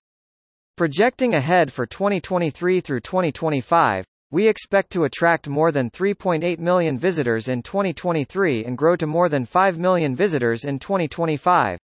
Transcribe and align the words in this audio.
Projecting 0.75 1.33
ahead 1.33 1.73
for 1.73 1.87
2023 1.87 2.79
through 2.79 2.99
2025, 2.99 4.05
we 4.29 4.47
expect 4.47 4.91
to 4.91 5.05
attract 5.05 5.49
more 5.49 5.71
than 5.71 5.89
3.8 5.89 6.59
million 6.59 6.99
visitors 6.99 7.47
in 7.47 7.63
2023 7.63 8.65
and 8.65 8.77
grow 8.77 8.95
to 8.95 9.07
more 9.07 9.27
than 9.27 9.43
5 9.43 9.79
million 9.79 10.15
visitors 10.15 10.65
in 10.65 10.77
2025. 10.77 11.79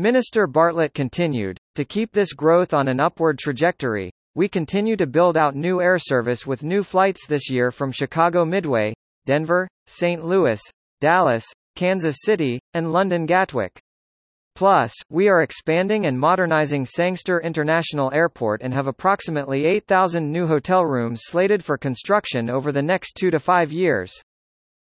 Minister 0.00 0.46
Bartlett 0.46 0.94
continued, 0.94 1.58
to 1.74 1.84
keep 1.84 2.12
this 2.12 2.32
growth 2.32 2.72
on 2.72 2.86
an 2.86 3.00
upward 3.00 3.36
trajectory, 3.36 4.12
we 4.36 4.46
continue 4.46 4.94
to 4.94 5.08
build 5.08 5.36
out 5.36 5.56
new 5.56 5.80
air 5.80 5.98
service 5.98 6.46
with 6.46 6.62
new 6.62 6.84
flights 6.84 7.26
this 7.26 7.50
year 7.50 7.72
from 7.72 7.90
Chicago 7.90 8.44
Midway, 8.44 8.94
Denver, 9.26 9.66
St. 9.88 10.24
Louis, 10.24 10.60
Dallas, 11.00 11.44
Kansas 11.74 12.18
City, 12.20 12.60
and 12.74 12.92
London 12.92 13.26
Gatwick. 13.26 13.80
Plus, 14.54 14.94
we 15.10 15.26
are 15.28 15.42
expanding 15.42 16.06
and 16.06 16.16
modernizing 16.16 16.86
Sangster 16.86 17.40
International 17.40 18.12
Airport 18.12 18.62
and 18.62 18.72
have 18.72 18.86
approximately 18.86 19.64
8,000 19.64 20.30
new 20.30 20.46
hotel 20.46 20.86
rooms 20.86 21.22
slated 21.24 21.64
for 21.64 21.76
construction 21.76 22.48
over 22.48 22.70
the 22.70 22.82
next 22.82 23.14
two 23.18 23.32
to 23.32 23.40
five 23.40 23.72
years. 23.72 24.12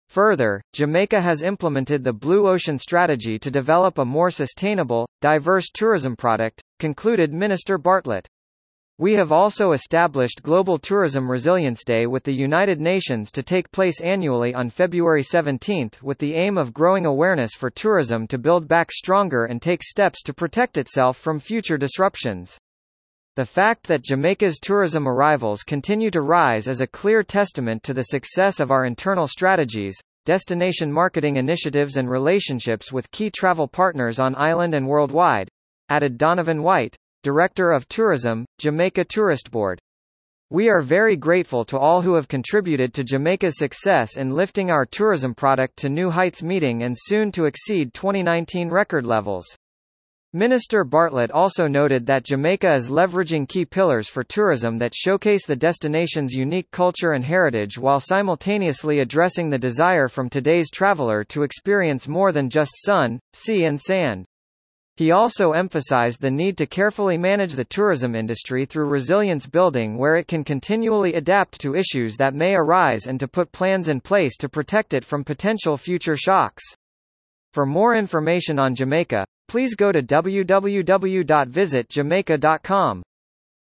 Further, 0.09 0.63
Jamaica 0.73 1.21
has 1.21 1.43
implemented 1.43 2.03
the 2.03 2.13
Blue 2.13 2.49
Ocean 2.49 2.79
Strategy 2.79 3.39
to 3.39 3.51
develop 3.51 3.99
a 3.99 4.05
more 4.05 4.31
sustainable, 4.31 5.07
diverse 5.21 5.67
tourism 5.73 6.17
product, 6.17 6.63
concluded 6.79 7.33
Minister 7.33 7.77
Bartlett. 7.77 8.27
We 9.01 9.13
have 9.13 9.31
also 9.31 9.73
established 9.73 10.43
Global 10.43 10.79
Tourism 10.79 11.31
Resilience 11.31 11.85
Day 11.85 12.07
with 12.07 12.25
the 12.25 12.33
United 12.33 12.81
Nations 12.81 13.31
to 13.31 13.43
take 13.43 13.71
place 13.71 14.01
annually 14.01 14.55
on 14.55 14.71
February 14.71 15.23
17 15.23 15.91
with 16.03 16.19
the 16.19 16.35
aim 16.35 16.59
of 16.59 16.75
growing 16.75 17.07
awareness 17.07 17.53
for 17.53 17.71
tourism 17.71 18.27
to 18.27 18.39
build 18.39 18.67
back 18.67 18.91
stronger 18.91 19.45
and 19.45 19.63
take 19.63 19.85
steps 19.85 20.23
to 20.25 20.35
protect 20.35 20.79
itself 20.79 21.17
from 21.17 21.39
future 21.39 21.79
disruptions. 21.79 22.59
The 23.39 23.47
fact 23.47 23.87
that 23.87 24.03
Jamaica's 24.03 24.59
tourism 24.59 25.07
arrivals 25.07 25.63
continue 25.63 26.11
to 26.11 26.23
rise 26.23 26.67
is 26.67 26.81
a 26.81 26.89
clear 26.89 27.23
testament 27.23 27.85
to 27.85 27.95
the 27.95 28.03
success 28.03 28.59
of 28.59 28.73
our 28.73 28.85
internal 28.85 29.29
strategies, 29.29 29.95
destination 30.25 30.93
marketing 30.93 31.37
initiatives 31.37 31.97
and 31.97 32.11
relationships 32.11 32.91
with 32.91 33.13
key 33.13 33.31
travel 33.31 33.69
partners 33.69 34.19
on 34.19 34.35
island 34.35 34.75
and 34.75 34.89
worldwide, 34.89 35.49
added 35.89 36.19
Donovan 36.19 36.65
White, 36.65 36.97
Director 37.23 37.71
of 37.71 37.89
Tourism, 37.89 38.45
Jamaica 38.59 39.05
Tourist 39.05 39.53
Board. 39.53 39.79
We 40.51 40.69
are 40.69 40.81
very 40.81 41.15
grateful 41.15 41.65
to 41.67 41.79
all 41.79 42.03
who 42.03 42.15
have 42.15 42.27
contributed 42.27 42.93
to 42.95 43.05
Jamaica's 43.05 43.57
success 43.57 44.17
in 44.17 44.35
lifting 44.35 44.69
our 44.69 44.85
tourism 44.85 45.33
product 45.33 45.77
to 45.77 45.89
new 45.89 46.11
heights 46.11 46.43
meeting 46.43 46.83
and 46.83 46.97
soon 46.99 47.31
to 47.31 47.45
exceed 47.45 47.95
2019 47.95 48.69
record 48.69 49.07
levels. 49.07 49.47
Minister 50.35 50.85
Bartlett 50.85 51.31
also 51.31 51.67
noted 51.67 52.05
that 52.05 52.25
Jamaica 52.25 52.75
is 52.75 52.91
leveraging 52.91 53.49
key 53.49 53.65
pillars 53.65 54.11
for 54.11 54.23
tourism 54.23 54.77
that 54.77 54.95
showcase 54.95 55.47
the 55.47 55.57
destination's 55.57 56.35
unique 56.35 56.71
culture 56.71 57.13
and 57.13 57.25
heritage 57.25 57.79
while 57.79 57.99
simultaneously 57.99 58.99
addressing 58.99 59.49
the 59.49 59.59
desire 59.59 60.07
from 60.07 60.29
today's 60.29 60.71
traveler 60.71 61.25
to 61.25 61.45
experience 61.45 62.07
more 62.07 62.31
than 62.31 62.51
just 62.51 62.73
sun, 62.85 63.19
sea 63.33 63.65
and 63.65 63.81
sand. 63.81 64.27
He 64.97 65.13
also 65.13 65.53
emphasized 65.53 66.21
the 66.21 66.31
need 66.31 66.59
to 66.59 66.67
carefully 66.67 67.17
manage 67.17 67.55
the 67.55 67.65
tourism 67.65 68.15
industry 68.15 68.67
through 68.67 68.91
resilience 68.91 69.47
building 69.47 69.97
where 69.97 70.17
it 70.17 70.29
can 70.29 70.45
continually 70.45 71.15
adapt 71.15 71.59
to 71.63 71.75
issues 71.75 72.19
that 72.19 72.35
may 72.35 72.55
arise 72.55 73.07
and 73.07 73.19
to 73.21 73.29
put 73.29 73.51
plans 73.51 73.89
in 73.89 74.03
place 74.03 74.37
to 74.37 74.51
protect 74.51 74.93
it 74.93 75.07
from 75.07 75.25
potential 75.25 75.79
future 75.79 76.19
shocks. 76.19 76.65
For 77.55 77.65
more 77.65 77.95
information 77.95 78.59
on 78.59 78.75
Jamaica, 78.75 79.25
please 79.49 79.75
go 79.75 79.91
to 79.91 80.03
www.visitjamaica.com. 80.03 83.03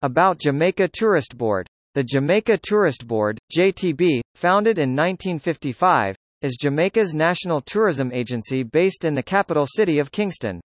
About 0.01 0.39
Jamaica 0.39 0.87
Tourist 0.89 1.37
Board. 1.37 1.67
The 1.95 2.03
Jamaica 2.03 2.59
Tourist 2.61 3.07
Board, 3.07 3.39
JTB, 3.55 4.19
founded 4.35 4.77
in 4.77 4.93
1955, 4.95 6.15
is 6.41 6.57
Jamaica's 6.59 7.13
national 7.13 7.61
tourism 7.61 8.11
agency 8.13 8.63
based 8.63 9.05
in 9.05 9.15
the 9.15 9.23
capital 9.23 9.65
city 9.67 9.99
of 9.99 10.11
Kingston. 10.11 10.59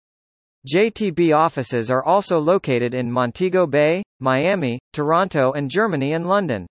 JTB 0.73 1.35
offices 1.35 1.91
are 1.91 2.05
also 2.05 2.39
located 2.39 2.93
in 2.93 3.11
Montego 3.11 3.67
Bay, 3.67 4.03
Miami, 4.19 4.79
Toronto 4.93 5.53
and 5.53 5.71
Germany 5.71 6.13
and 6.13 6.27
London. 6.27 6.67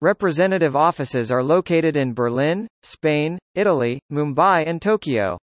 Representative 0.00 0.76
offices 0.76 1.30
are 1.30 1.42
located 1.42 1.96
in 1.96 2.12
Berlin, 2.12 2.66
Spain, 2.82 3.38
Italy, 3.54 4.00
Mumbai 4.12 4.66
and 4.66 4.82
Tokyo. 4.82 5.38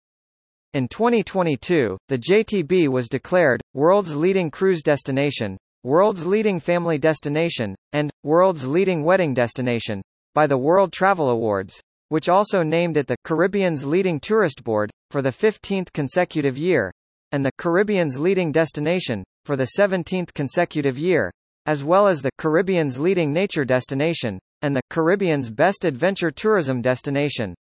In 0.73 0.87
2022, 0.87 1.97
the 2.07 2.17
JTB 2.17 2.87
was 2.87 3.09
declared, 3.09 3.61
World's 3.73 4.15
Leading 4.15 4.49
Cruise 4.49 4.81
Destination, 4.81 5.57
World's 5.83 6.25
Leading 6.25 6.61
Family 6.61 6.97
Destination, 6.97 7.75
and, 7.91 8.09
World's 8.23 8.65
Leading 8.65 9.03
Wedding 9.03 9.33
Destination, 9.33 10.01
by 10.33 10.47
the 10.47 10.57
World 10.57 10.93
Travel 10.93 11.29
Awards, 11.29 11.81
which 12.07 12.29
also 12.29 12.63
named 12.63 12.95
it 12.95 13.07
the 13.07 13.17
Caribbean's 13.25 13.83
Leading 13.83 14.17
Tourist 14.17 14.63
Board, 14.63 14.89
for 15.09 15.21
the 15.21 15.31
15th 15.31 15.91
consecutive 15.91 16.57
year 16.57 16.91
and 17.33 17.45
the 17.45 17.51
Caribbean's 17.57 18.19
leading 18.19 18.51
destination, 18.51 19.23
for 19.45 19.55
the 19.55 19.71
17th 19.77 20.33
consecutive 20.33 20.97
year, 20.97 21.31
as 21.65 21.83
well 21.83 22.07
as 22.07 22.21
the 22.21 22.31
Caribbean's 22.37 22.99
leading 22.99 23.31
nature 23.33 23.65
destination, 23.65 24.39
and 24.61 24.75
the 24.75 24.81
Caribbean's 24.89 25.49
best 25.49 25.85
adventure 25.85 26.31
tourism 26.31 26.81
destination. 26.81 27.55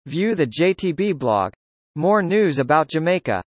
View 0.08 0.34
the 0.34 0.48
JTB 0.48 1.16
blog. 1.16 1.54
More 1.98 2.22
news 2.22 2.58
about 2.58 2.88
Jamaica 2.88 3.44